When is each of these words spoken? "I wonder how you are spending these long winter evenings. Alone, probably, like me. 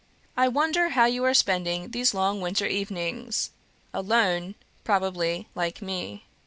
"I 0.35 0.47
wonder 0.47 0.89
how 0.89 1.05
you 1.05 1.23
are 1.25 1.33
spending 1.35 1.91
these 1.91 2.15
long 2.15 2.41
winter 2.41 2.65
evenings. 2.65 3.51
Alone, 3.93 4.55
probably, 4.83 5.47
like 5.53 5.79
me. 5.79 6.23